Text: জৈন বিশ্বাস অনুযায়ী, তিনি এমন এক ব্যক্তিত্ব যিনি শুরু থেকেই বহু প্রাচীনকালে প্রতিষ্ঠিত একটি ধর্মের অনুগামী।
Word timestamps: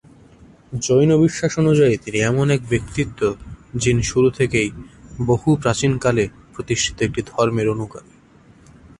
জৈন 0.81 1.11
বিশ্বাস 1.17 1.53
অনুযায়ী, 1.57 1.95
তিনি 1.97 2.17
এমন 2.21 2.47
এক 2.51 2.61
ব্যক্তিত্ব 2.69 3.19
যিনি 3.75 4.03
শুরু 4.03 4.29
থেকেই 4.29 4.69
বহু 5.25 5.49
প্রাচীনকালে 5.55 6.23
প্রতিষ্ঠিত 6.53 6.97
একটি 7.01 7.21
ধর্মের 7.27 7.67
অনুগামী। 7.69 8.13